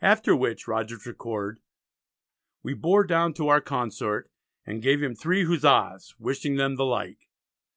[0.00, 1.60] After which, Rogers records,
[2.64, 4.28] "we bore down to our Consort,
[4.66, 7.28] and gave him three Huzza's, wishing them the like."